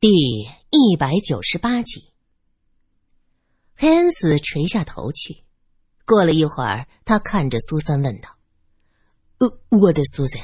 [0.00, 2.04] 第一百九十八集，
[3.74, 5.42] 黑恩斯垂下头去。
[6.06, 8.28] 过了一会儿，他看着苏三问道
[9.40, 10.40] ：“呃，我的苏三，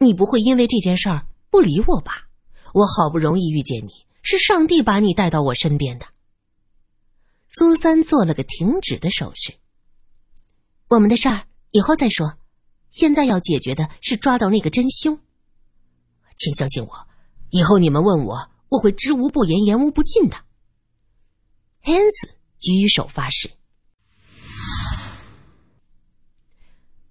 [0.00, 2.28] 你不会因为这件事儿不理我吧？
[2.74, 6.06] 我好不容易遇见你，是上帝把你带到我身边的。”
[7.56, 9.54] 苏三做了个停止的手势。
[10.88, 12.36] 我们的事儿以后再说，
[12.90, 15.16] 现在要解决的是抓到那个真凶。
[16.36, 17.06] 请相信我，
[17.50, 18.50] 以后你们问我。
[18.68, 20.36] 我会知无不言，言无不尽的。
[21.80, 23.50] 汉斯举手发誓。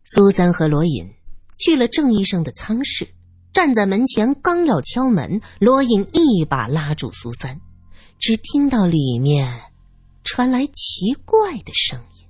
[0.06, 1.06] 苏三和罗隐
[1.58, 3.08] 去了郑医生的舱室，
[3.54, 7.60] 站在门前，刚要敲门，罗隐一把拉住苏三，
[8.20, 9.62] 只听到里面
[10.24, 12.26] 传来奇怪的声音。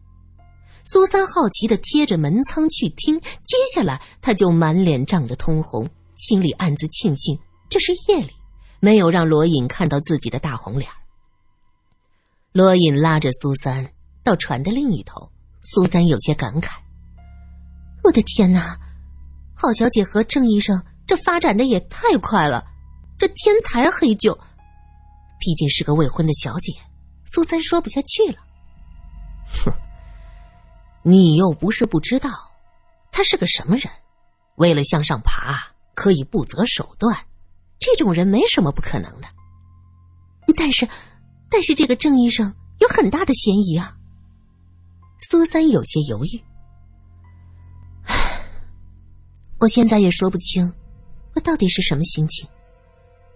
[0.85, 7.37] 苏三好奇的贴着门舱去听，接下来他就满脸涨得通红，心里暗自庆幸
[7.69, 8.31] 这是夜里。
[8.79, 10.89] 没有让罗隐看到自己的大红脸。
[12.51, 13.87] 罗隐拉着苏三
[14.23, 16.77] 到船的另一头，苏三有些感慨
[18.03, 18.77] ：“我的天哪，
[19.53, 22.65] 郝小姐和郑医生这发展的也太快了，
[23.17, 24.37] 这天才黑就……
[25.39, 26.73] 毕竟是个未婚的小姐。”
[27.29, 28.37] 苏三说不下去了
[29.65, 29.73] ：“哼，
[31.03, 32.29] 你又不是不知道，
[33.11, 33.91] 他是个什么人？
[34.55, 35.61] 为了向上爬，
[35.93, 37.15] 可以不择手段。”
[37.89, 39.27] 这种人没什么不可能的，
[40.57, 40.85] 但是，
[41.49, 43.95] 但是这个郑医生有很大的嫌疑啊。
[45.21, 46.43] 苏三有些犹豫，
[49.57, 50.69] 我现在也说不清，
[51.33, 52.45] 我到底是什么心情。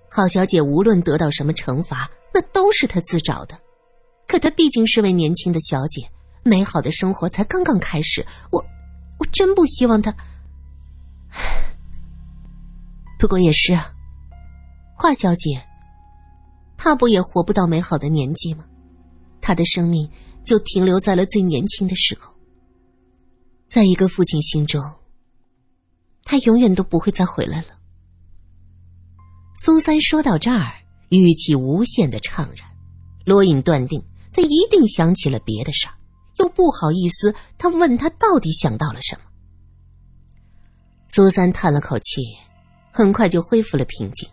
[0.09, 3.57] 郝小姐无论得到什么惩罚，那都是她自找的。
[4.27, 6.05] 可她毕竟是位年轻的小姐，
[6.43, 8.25] 美好的生活才刚刚开始。
[8.51, 8.61] 我，
[9.17, 10.13] 我真不希望她。
[13.17, 13.93] 不过也是啊。
[15.01, 15.59] 华小姐，
[16.77, 18.63] 她不也活不到美好的年纪吗？
[19.41, 20.07] 她的生命
[20.45, 22.31] 就停留在了最年轻的时候。
[23.67, 24.79] 在一个父亲心中，
[26.23, 27.69] 他永远都不会再回来了。
[29.57, 30.71] 苏三说到这儿，
[31.09, 32.69] 语气无限的怅然。
[33.25, 33.99] 罗隐断定
[34.31, 35.95] 他一定想起了别的事儿，
[36.37, 39.21] 又不好意思，他问他到底想到了什么。
[41.09, 42.21] 苏三叹了口气，
[42.91, 44.29] 很快就恢复了平静。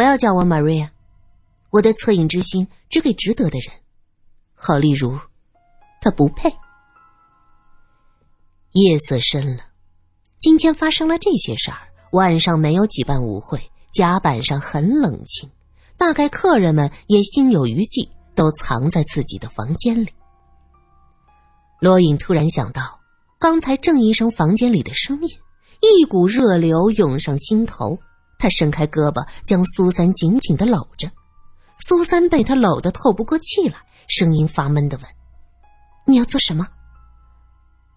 [0.00, 0.88] 不要叫我 Maria，
[1.68, 3.70] 我的恻隐之心只给值得的人。
[4.54, 5.18] 好，例如，
[6.00, 6.48] 他不配。
[8.72, 9.64] 夜色深了，
[10.38, 11.76] 今天发生了这些事儿。
[12.12, 13.60] 晚上没有举办舞会，
[13.92, 15.50] 甲板上很冷清，
[15.98, 20.08] 大概客人们也心有余悸，都藏在自己的房间里。
[21.78, 22.98] 罗隐突然想到
[23.38, 25.28] 刚才郑医生房间里的声音，
[25.82, 27.98] 一股热流涌上心头。
[28.40, 31.10] 他伸开胳膊，将苏三紧紧的搂着。
[31.86, 33.76] 苏三被他搂得透不过气来，
[34.08, 35.06] 声音发闷的问
[36.08, 36.66] ：“你要做什么？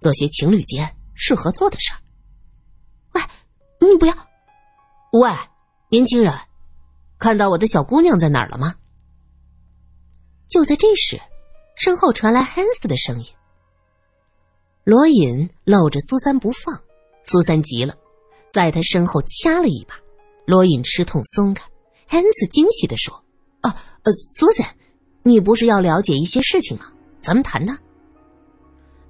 [0.01, 1.97] 做些情侣间适合做的事儿。
[3.15, 3.21] ”“喂，
[3.79, 4.13] 你不要
[5.13, 5.31] ！”“喂，
[5.89, 6.33] 年轻人，
[7.17, 8.75] 看到我的小姑娘在哪儿了吗？”
[10.49, 11.19] 就在这时，
[11.77, 13.27] 身后传来汉斯的声音。
[14.83, 16.77] 罗隐搂着苏三不放，
[17.23, 17.95] 苏三急了，
[18.51, 19.95] 在他身后掐了一把。
[20.45, 21.65] 罗隐吃痛松开，
[22.05, 23.13] 汉斯惊喜的说
[23.61, 24.67] ：“啊，呃，苏珊，
[25.23, 26.91] 你不是要了解一些事情吗？
[27.21, 27.77] 咱们谈谈。”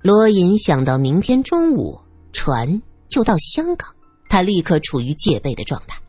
[0.01, 1.99] 罗隐想到明天中午
[2.33, 3.89] 船就到香港，
[4.29, 5.99] 他立刻处于戒备的状态。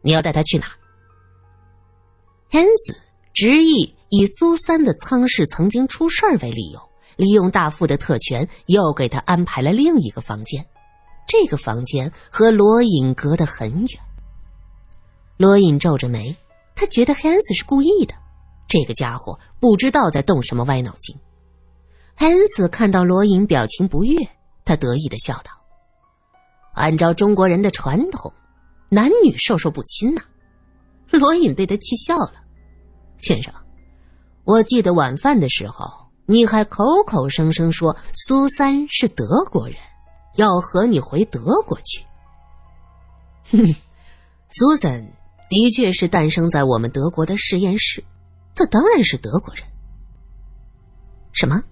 [0.00, 0.66] 你要带他去哪？
[2.48, 2.94] 汉斯
[3.32, 6.80] 执意以苏三的舱室曾经出事儿为理由，
[7.16, 10.64] 利用大副的特权，又给他安排了另一个房间。
[11.26, 14.00] 这个房间和罗隐隔得很远。
[15.36, 16.34] 罗隐皱着眉，
[16.76, 18.14] 他觉得汉斯是故意的，
[18.68, 21.16] 这个家伙不知道在动什么歪脑筋。
[22.14, 24.16] 汉斯看到罗隐表情不悦，
[24.64, 25.50] 他得意的笑道
[26.74, 28.32] ：“按照中国人的传统，
[28.88, 30.22] 男女授受不亲呐。”
[31.10, 32.34] 罗隐被他气笑了
[33.18, 33.52] ：“先生，
[34.44, 35.92] 我记得晚饭的时候，
[36.26, 39.76] 你还口口声声说苏三是德国人，
[40.36, 42.04] 要和你回德国去。
[43.50, 43.74] ”哼，
[44.50, 45.04] 苏三。
[45.48, 48.02] 的确是诞生在我们德国的实验室，
[48.54, 49.64] 他当然是德国人。
[51.32, 51.62] 什么？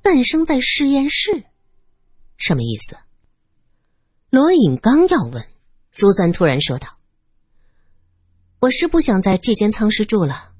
[0.00, 1.44] 诞生在实验室？
[2.38, 2.96] 什么意思？
[4.30, 5.44] 罗隐刚要问，
[5.90, 6.88] 苏三突然说道
[8.60, 10.50] ：“我是不想在这间舱室住了，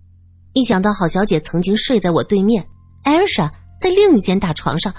[0.53, 2.67] 一想到郝小姐曾经睡在我对面，
[3.05, 3.51] 艾尔莎
[3.81, 4.95] 在另一间大床上，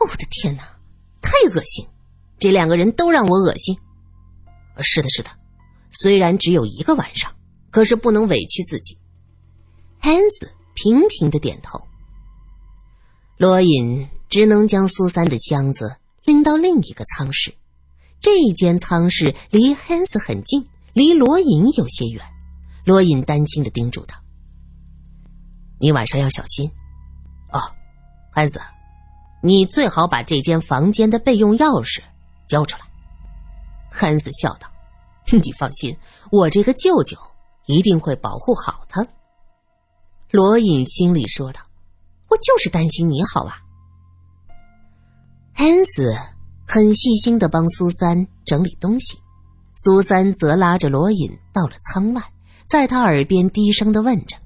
[0.00, 0.62] 我的天哪，
[1.22, 1.86] 太恶心！
[2.38, 3.76] 这两个人都让我恶心。
[4.80, 5.30] 是的，是的。”
[6.00, 7.34] 虽然只有一个晚上，
[7.72, 8.96] 可是不能委屈自己。
[9.98, 11.82] 汉斯频频的点头。
[13.36, 17.52] 罗隐只能将苏三的箱子拎到另一个舱室。
[18.20, 22.24] 这间舱室离汉斯很近，离罗隐有些远。
[22.84, 24.20] 罗隐担心的叮嘱他
[25.80, 26.70] ：“你晚上要小心。
[27.52, 27.60] 哦，
[28.32, 28.60] 汉斯，
[29.42, 32.00] 你最好把这间房间的备用钥匙
[32.46, 32.84] 交出来。”
[33.90, 34.70] 汉斯笑道
[35.36, 35.96] ：“你放心，
[36.32, 37.16] 我这个舅舅
[37.66, 39.04] 一定会保护好他。”
[40.30, 41.60] 罗隐心里说道
[42.28, 43.56] ：“我就是担心你好啊。”
[45.56, 46.16] 恩斯
[46.66, 49.18] 很细心的帮苏三整理东西，
[49.74, 52.22] 苏三则拉着罗隐到了舱外，
[52.66, 54.36] 在他耳边低声的问着：“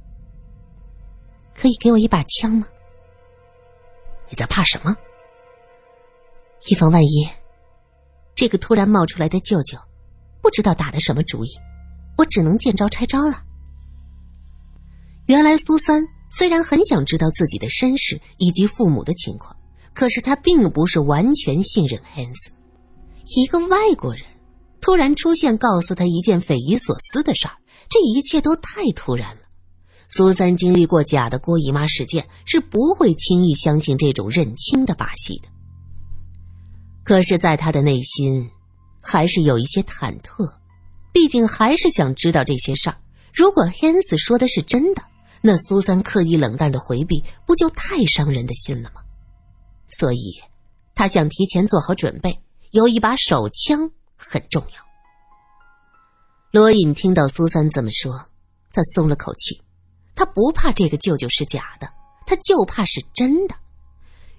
[1.54, 2.66] 可以给我一把枪吗？
[4.28, 4.96] 你在怕什么？
[6.70, 7.28] 以防万一。”
[8.34, 9.78] 这个突然冒出来的舅舅，
[10.42, 11.48] 不知道打的什么主意，
[12.18, 13.42] 我只能见招拆招了。
[15.26, 19.56] 原来苏三虽然很想知道自己的身世以及父母的情况，
[19.94, 22.50] 可是他并不是完全信任汉斯。
[23.36, 24.24] 一个外国人
[24.80, 27.54] 突然出现，告诉他一件匪夷所思的事儿，
[27.88, 29.42] 这一切都太突然了。
[30.08, 35.48] 苏三经历过假的郭姨妈事件，是不会轻易相信这种认亲的把戏的。
[37.04, 38.50] 可是，在他的内心，
[39.02, 40.50] 还是有一些忐忑，
[41.12, 42.96] 毕竟还是想知道这些事儿。
[43.34, 45.02] 如果汉斯说的是真的，
[45.40, 49.02] 那苏三刻意冷淡的回避，不就太伤人的心了吗？
[49.88, 50.40] 所以，
[50.94, 52.38] 他想提前做好准备，
[52.70, 54.80] 有一把手枪很重要。
[56.52, 58.26] 罗隐听到苏三这么说，
[58.72, 59.60] 他松了口气。
[60.14, 61.90] 他不怕这个舅舅是假的，
[62.26, 63.54] 他就怕是真的。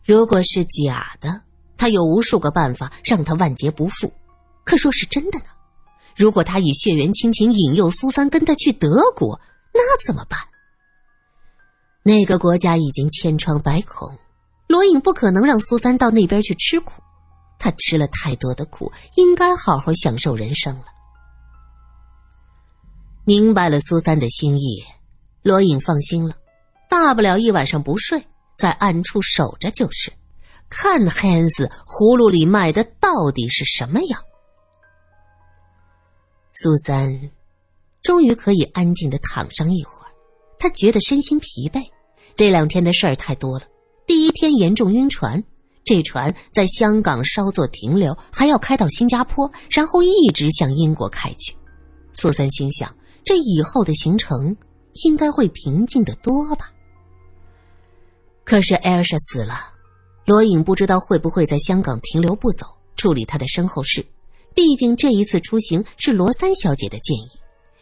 [0.05, 1.41] 如果是假的，
[1.75, 4.13] 他有无数个办法让他万劫不复，
[4.63, 5.45] 可若是真的呢？
[6.15, 9.39] 如果他以血缘亲情引诱苏三跟他去德国，
[9.73, 10.39] 那怎么办？
[12.03, 14.17] 那个国家已经千疮百孔，
[14.67, 17.01] 罗隐不可能让苏三到那边去吃苦。
[17.57, 20.85] 他吃了太多的苦，应该好好享受人生了。
[23.25, 24.83] 明白了苏三的心意，
[25.41, 26.35] 罗隐放心了，
[26.89, 28.27] 大不了一晚上不睡，
[28.57, 30.11] 在暗处守着就是。
[30.69, 34.17] 看汉斯葫芦里卖的到底是什么药？
[36.55, 37.31] 苏三
[38.03, 40.11] 终于可以安静的躺上一会儿，
[40.59, 41.83] 他觉得身心疲惫。
[42.35, 43.65] 这两天的事儿太多了。
[44.05, 45.43] 第一天严重晕船，
[45.83, 51.55] 这船在香港稍作停留，还要开到新加坡，然后一直向英国开去。
[52.13, 54.55] 苏三心想，这以后的行程
[55.05, 56.71] 应该会平静的多吧。
[58.43, 59.71] 可是艾尔莎死了。
[60.25, 64.05] 罗颖不知道会不会在香港停留不走，处理他的身后事。
[64.55, 67.29] 毕竟这一次出行是罗三小姐的建议，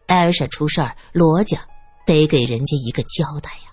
[0.07, 1.59] 艾尔莎出事儿，罗家
[2.05, 3.71] 得给人家一个交代呀。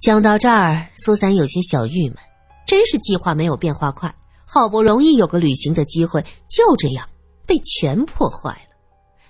[0.00, 2.18] 讲到这儿，苏三有些小郁闷，
[2.66, 4.14] 真是计划没有变化快，
[4.44, 7.08] 好不容易有个旅行的机会，就这样
[7.46, 8.74] 被全破坏了。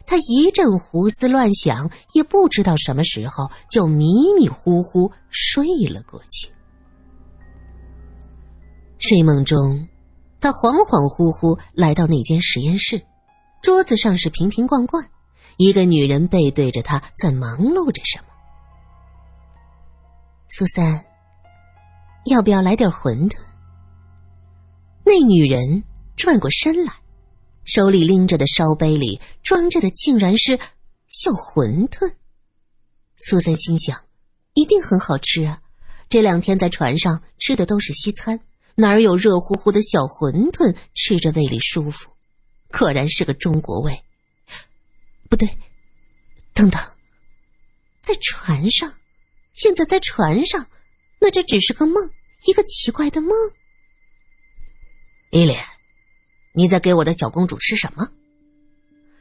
[0.07, 6.51] 他一阵胡思乱想，也不知道什么时候就迷迷糊糊睡了过去。
[8.99, 9.89] 睡梦中，
[10.45, 13.01] 他恍恍惚惚来到那间实验室，
[13.63, 15.03] 桌子上是瓶瓶罐罐，
[15.57, 18.25] 一个女人背对着他在忙碌着什么。
[20.51, 21.03] 苏三，
[22.27, 23.35] 要不要来点馄饨？
[25.03, 25.83] 那女人
[26.15, 26.93] 转过身来，
[27.65, 30.59] 手里拎着的烧杯里装着的竟然是
[31.09, 32.13] 小馄饨。
[33.17, 33.99] 苏三心想，
[34.53, 35.63] 一定很好吃啊！
[36.11, 38.39] 这两天在船上吃的都是西餐。
[38.77, 42.11] 哪儿有热乎乎的小馄饨，吃着胃里舒服，
[42.73, 44.05] 果然是个中国味。
[45.29, 45.49] 不对，
[46.53, 46.81] 等等，
[48.01, 48.93] 在船上，
[49.53, 50.67] 现在在船上，
[51.21, 52.11] 那这只是个梦，
[52.47, 53.31] 一个奇怪的梦。
[55.31, 55.65] 伊莲，
[56.53, 58.09] 你在给我的小公主吃什么？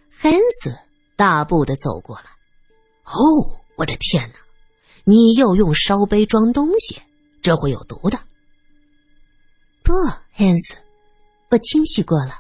[0.10, 0.76] 汉斯
[1.16, 2.26] 大步的走过来。
[3.06, 4.36] 哦，我的天哪！
[5.04, 7.02] 你又用烧杯装东西，
[7.42, 8.20] 这会有毒的。
[9.84, 9.92] 不，
[10.32, 10.76] 汉斯，
[11.50, 12.40] 我清洗过了。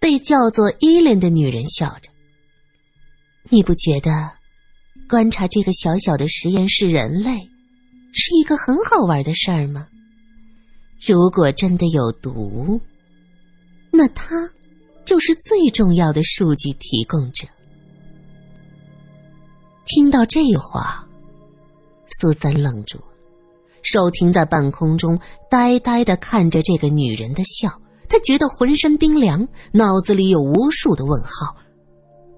[0.00, 2.10] 被叫做伊莲的女人笑着。
[3.48, 4.10] 你不觉得
[5.08, 7.38] 观察这个小小的实验室人类
[8.12, 9.86] 是一个很好玩的事儿吗？
[11.00, 12.80] 如果真的有毒，
[13.90, 14.34] 那他
[15.04, 17.46] 就是最重要的数据提供者。
[19.86, 21.06] 听到这话，
[22.20, 23.02] 苏三愣住。
[23.90, 25.18] 手停在半空中，
[25.50, 27.68] 呆呆的看着这个女人的笑，
[28.08, 31.56] 他觉得浑身冰凉，脑子里有无数的问号。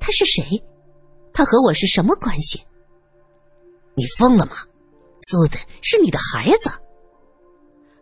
[0.00, 0.42] 他是谁？
[1.34, 2.62] 他和我是什么关系？
[3.94, 4.52] 你疯了吗？
[5.28, 6.70] 苏珊是你的孩子。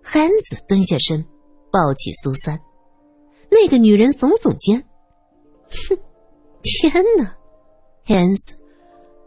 [0.02, 1.24] 汉斯蹲下身，
[1.72, 2.58] 抱起苏珊。
[3.50, 4.80] 那个女人耸耸肩，
[5.88, 5.98] 哼，
[6.62, 7.34] 天哪，
[8.04, 8.52] 汉斯，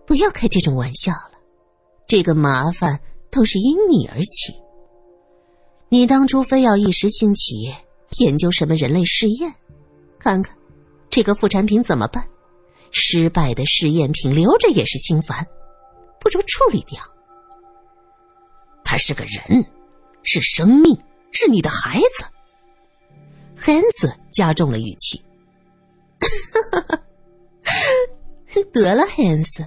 [0.08, 1.32] 不要开这种玩笑了。
[2.08, 3.00] 这个麻烦
[3.34, 4.54] 都是因你而起。
[5.90, 7.74] 你当初非要一时兴起
[8.20, 9.54] 研究什么人类试验，
[10.20, 10.56] 看看
[11.10, 12.26] 这个副产品怎么办？
[12.92, 15.46] 失败的试验品留着也是心烦，
[16.20, 17.02] 不如处理掉。
[18.84, 19.66] 他是个人，
[20.22, 20.96] 是生命，
[21.32, 22.24] 是你的孩子。
[23.58, 25.20] 汉斯加重了语气
[28.72, 29.66] ：“得了，汉斯，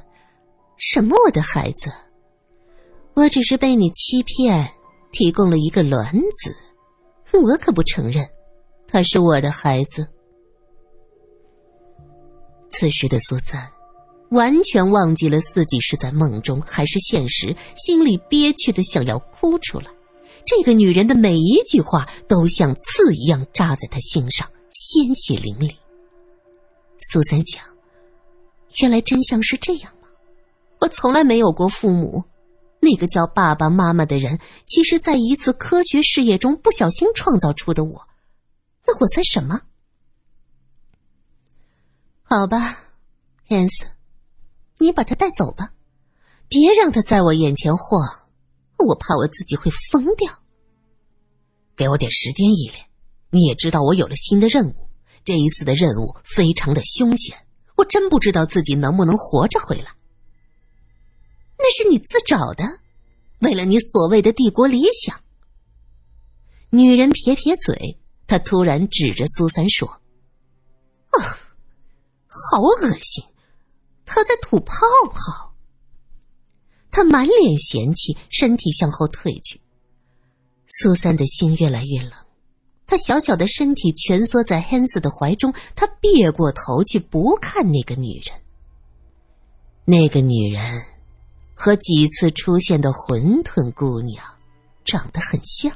[0.76, 1.90] 什么我的孩子？
[3.16, 4.70] 我只是被你欺骗，
[5.10, 6.54] 提供了一个卵子，
[7.32, 8.28] 我可不承认
[8.86, 10.06] 他是我的孩子。”
[12.68, 13.66] 此时的苏三，
[14.32, 19.86] 完全忘记了自己是在梦中还是现实，心里憋屈的想要哭出来。
[20.44, 25.74] 这个女人的每一句话都像刺一样扎在他心上，鲜血淋漓。
[26.98, 27.64] 苏三想，
[28.82, 30.08] 原来真相是这样吗？
[30.80, 32.22] 我从来没有过父母，
[32.86, 38.06] 那个叫爸爸妈妈的人，其实在一次科学事业中不小心创造出的我，
[38.86, 39.60] 那我算什么？
[42.22, 42.78] 好吧，
[43.48, 43.86] 汉斯，
[44.78, 45.72] 你把他带走吧，
[46.46, 48.00] 别让他在我眼前晃，
[48.78, 50.32] 我怕我自己会疯掉。
[51.74, 52.86] 给我点时间，依恋，
[53.30, 54.88] 你也知道我有了新的任务，
[55.24, 57.36] 这一次的任务非常的凶险，
[57.76, 59.90] 我真不知道自己能不能活着回来。
[61.58, 62.64] 那是你自找的，
[63.40, 65.20] 为了你所谓的帝国理想。
[66.70, 69.88] 女人撇撇嘴，她突然指着苏三说
[71.10, 71.38] ：“啊。”
[72.28, 73.24] 好恶心！
[74.04, 74.74] 他在吐泡
[75.10, 75.54] 泡。
[76.90, 79.58] 他满脸嫌弃，身体向后退去。
[80.68, 82.12] 苏三的心越来越冷，
[82.86, 88.38] 他小小的身体蜷缩在汉斯的怀中，他别过头去不看那个女人。
[89.86, 90.84] 那个女人
[91.56, 94.22] 和几次出现的馄饨姑娘
[94.84, 95.72] 长得很像。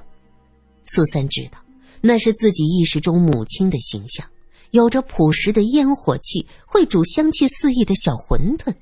[0.84, 1.58] 苏三知道，
[2.02, 4.24] 那是自己意识中母亲的形象。
[4.72, 8.72] 有着朴实的烟火气，会煮香气四溢的小馄饨。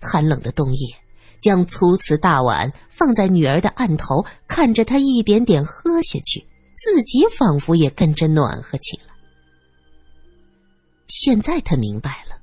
[0.00, 0.94] 寒冷的冬夜，
[1.40, 9.14] 将粗瓷大碗放在女儿的案头，看着她一点点喝下去，自己仿佛也跟着暖和起来。
[11.06, 12.36] 现在他明白了，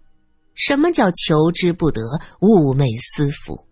[0.55, 2.01] 什么叫求之不得，
[2.39, 3.66] 寤寐思服。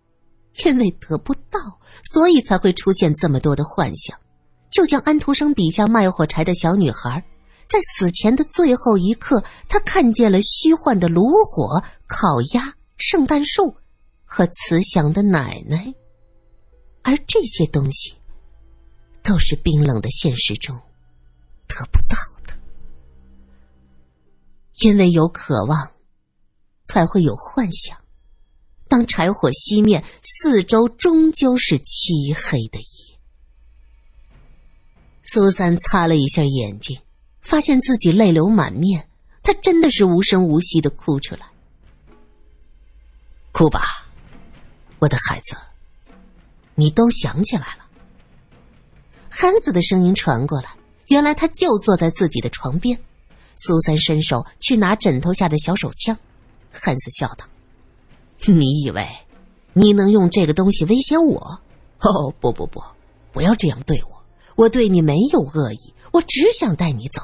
[0.64, 1.60] 因为得不到，
[2.04, 4.18] 所以才会出现这么多的幻想。
[4.70, 7.24] 就像安徒生笔下卖火柴的小女孩。
[7.68, 13.74] 在死前的最后一刻，她看见了虚幻的炉火、烤鸭、圣诞树
[14.24, 15.92] 和慈祥的奶奶，
[17.02, 18.14] 而这些东西
[19.20, 20.80] 都是冰冷的现实中
[21.66, 22.54] 得不到的。
[24.82, 25.90] 因为有渴望，
[26.84, 27.98] 才会有幻想。
[28.88, 33.18] 当柴火熄灭，四周终究是漆黑的夜。
[35.24, 36.98] 苏三擦了一下眼睛。
[37.42, 39.08] 发现自己泪流满面，
[39.40, 41.46] 他真的是无声无息的哭出来。
[43.52, 43.84] 哭吧，
[44.98, 45.56] 我的孩子，
[46.74, 47.86] 你都想起来了。
[49.30, 50.70] 汉斯的声音传过来，
[51.06, 52.98] 原来他就坐在自己的床边。
[53.54, 56.18] 苏三伸手去拿枕头下的小手枪，
[56.72, 57.46] 汉斯笑道
[58.44, 59.08] ：“你以为
[59.72, 61.60] 你能用这个东西威胁我？
[62.00, 62.82] 哦，不不不，
[63.32, 64.22] 不要这样对我，
[64.54, 67.22] 我对你没有恶意，我只想带你走。”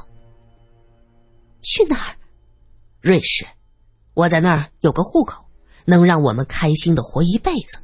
[1.63, 2.17] 去哪儿？
[3.01, 3.47] 瑞士，
[4.15, 5.45] 我在那儿有个户口，
[5.85, 7.79] 能让我们开心的活一辈子。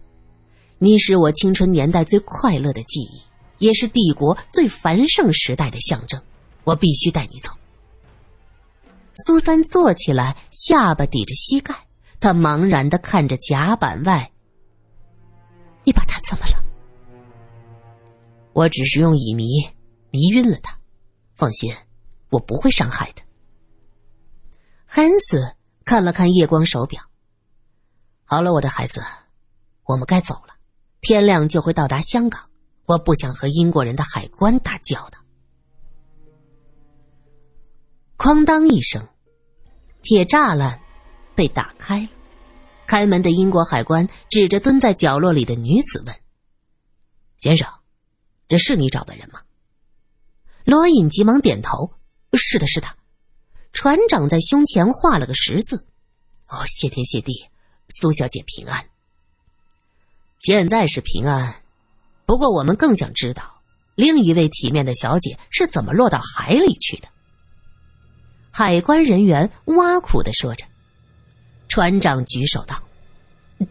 [0.79, 3.23] 你是我青春年代最快乐的记忆，
[3.59, 6.21] 也是帝国最繁盛时代的象征。
[6.65, 7.51] 我必须带你走。
[9.15, 11.75] 苏三坐起来，下巴抵着膝盖，
[12.21, 14.31] 他茫然的看着甲板外。
[15.85, 16.65] 你把他怎么了？
[18.53, 19.73] 我只是用乙醚
[20.11, 20.77] 迷晕了他，
[21.37, 21.75] 放心，
[22.31, 23.23] 我不会伤害的。
[24.85, 27.01] 汉斯看了看夜光手表。
[28.25, 29.01] 好了，我的孩子，
[29.85, 30.55] 我们该走了。
[31.01, 32.43] 天亮就会到达香港，
[32.85, 35.19] 我不想和英国人的海关打交道。
[38.19, 39.07] 哐当一声，
[40.03, 40.79] 铁栅栏
[41.38, 42.09] 被打开了。
[42.85, 46.12] 开门的英国海关指着蹲在角落里的女子问
[47.38, 47.68] ：“先生，
[48.49, 49.40] 这是你找的人吗？”
[50.66, 51.92] 罗隐急忙点头
[52.35, 52.88] ：“是的，是的。
[53.73, 55.87] 船长在胸前画了个十字。
[56.49, 57.47] 哦，谢天谢地，
[57.90, 58.85] 苏小姐平安。
[60.40, 61.62] 现在是平安，
[62.26, 63.62] 不过我们更想知道
[63.95, 67.09] 另一位体面的小姐是怎么落到海里去的。
[68.50, 70.66] 海关人员挖苦的说着。
[71.79, 72.77] 船长举手道：“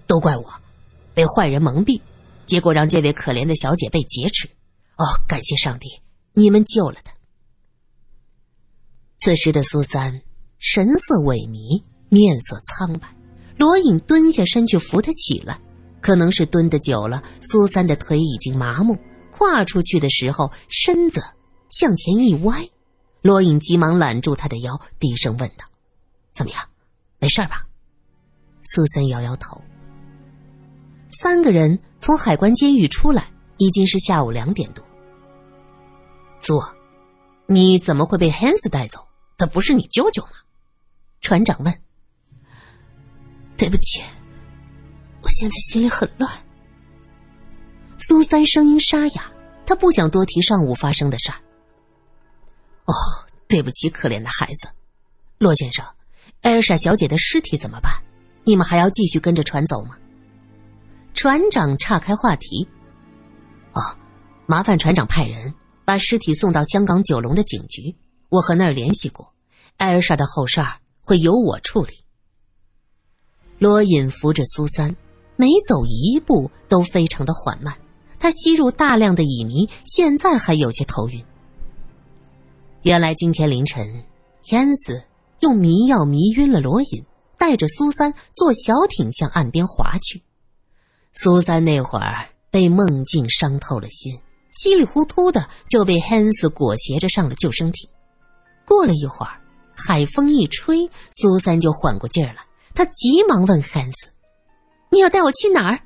[0.08, 0.50] 都怪我，
[1.14, 2.00] 被坏人蒙蔽，
[2.46, 4.48] 结果让这位可怜的小姐被劫持。
[4.96, 5.90] 哦，感谢上帝，
[6.32, 7.12] 你们救了她。”
[9.20, 10.22] 此时的苏三
[10.58, 13.14] 神色萎靡，面色苍白。
[13.58, 15.60] 罗隐蹲下身去扶他起来，
[16.00, 18.98] 可能是蹲得久了，苏三的腿已经麻木，
[19.32, 21.22] 跨出去的时候身子
[21.70, 22.70] 向前一歪。
[23.22, 25.66] 罗隐急忙揽住他的腰，低声问道
[26.34, 26.64] ：“怎么样？
[27.20, 27.64] 没事吧？”
[28.74, 29.62] 苏三摇摇头。
[31.10, 34.84] 三个人从海关监狱出来，已经是下午两点多。
[36.42, 36.62] 苏，
[37.48, 39.06] 你怎么会被 Hans 带走？
[39.38, 40.32] 他不是你舅舅吗？
[41.22, 41.82] 船长问。
[43.58, 44.02] 对不起，
[45.22, 46.32] 我现在心里很乱。
[47.98, 49.32] 苏三声音沙哑，
[49.66, 51.38] 他不想多提上午发生的事儿。
[52.86, 52.94] 哦，
[53.48, 54.70] 对不起，可怜的孩子，
[55.40, 55.84] 洛先生，
[56.42, 57.92] 艾尔莎小姐的尸体怎么办？
[58.48, 59.98] 你们还要继续跟着船走吗？
[61.14, 62.66] 船长岔开话题。
[63.74, 63.82] 哦，
[64.46, 67.94] 麻烦船长派人把尸体送到香港九龙的警局。
[68.30, 69.34] 我和那儿联系过，
[69.76, 71.94] 艾尔莎的后事儿会由我处理。
[73.60, 74.96] 罗隐扶着苏三，
[75.36, 77.76] 每走一步都非常的缓慢。
[78.18, 81.22] 他吸入大量的乙醚，现在还有些头晕。
[82.84, 84.06] 原来今天凌晨，
[84.42, 85.04] 天斯
[85.42, 87.06] 用迷药迷晕了罗隐，
[87.38, 90.22] 带着苏三坐小艇向岸边划去。
[91.14, 94.20] 苏三那会儿被梦境伤透了心，
[94.52, 97.90] 稀里糊涂的就被 Hans 裹挟着上了救生艇。
[98.66, 99.40] 过了一会儿，
[99.76, 102.46] 海风一吹，苏三就缓过劲儿来。
[102.76, 104.10] 他急忙问汉斯
[104.92, 105.80] ：“你要带我去哪儿？”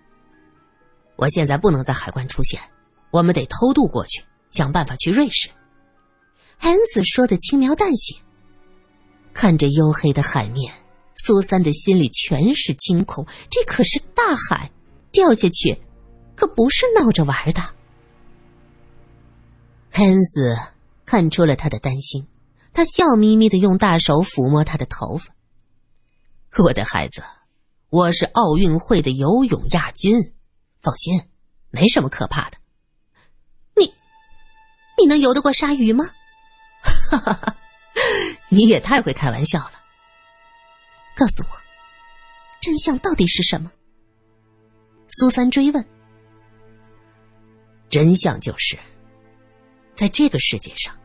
[1.15, 2.59] 我现在不能在海关出现，
[3.11, 5.49] 我们得偷渡过去，想办法去瑞士。
[6.57, 8.15] 汉斯说的轻描淡写。
[9.33, 10.73] 看着黝黑的海面，
[11.23, 13.25] 苏三的心里全是惊恐。
[13.49, 14.71] 这可是大海，
[15.11, 15.79] 掉下去
[16.35, 17.61] 可不是闹着玩的。
[19.91, 20.57] 恩斯
[21.05, 22.27] 看出了他的担心。
[22.73, 25.33] 他笑眯眯的用大手抚摸他的头发。
[26.63, 27.21] 我的孩子，
[27.89, 30.17] 我是奥运会的游泳亚军，
[30.79, 31.21] 放心，
[31.69, 32.57] 没什么可怕的。
[33.75, 33.93] 你，
[34.97, 36.05] 你能游得过鲨鱼吗？
[36.81, 37.57] 哈哈哈，
[38.47, 39.80] 你也太会开玩笑了。
[41.21, 41.61] 告诉我，
[42.59, 43.71] 真相到底是什么？
[45.07, 45.85] 苏三追问。
[47.89, 48.75] 真相就是，
[49.93, 50.97] 在这个世界上。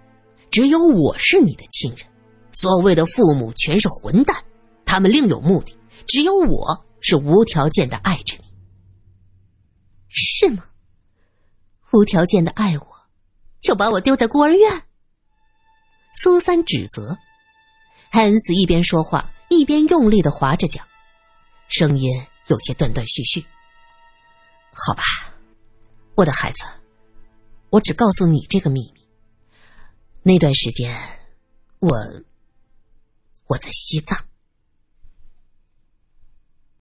[0.50, 2.06] 只有我是你的亲人，
[2.52, 4.42] 所谓的父母全是混蛋，
[4.86, 5.78] 他们另有目的。
[6.06, 8.44] 只有我是无条件的爱着你，
[10.08, 10.64] 是吗？
[11.92, 12.86] 无条件的爱我，
[13.60, 14.82] 就把我丢在孤儿院？
[16.14, 17.18] 苏三指责，
[18.10, 20.84] 汉斯一边说话一边用力的划着桨，
[21.68, 22.10] 声音
[22.48, 23.44] 有些断断续续。
[24.72, 25.02] 好吧，
[26.16, 26.64] 我的孩子，
[27.70, 29.08] 我只告诉你这个秘密。
[30.22, 31.00] 那段时间，
[31.78, 31.96] 我
[33.46, 34.25] 我在西藏。